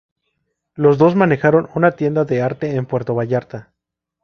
[0.73, 3.75] Los dos manejaron una tienda de arte en Puerto Vallarta.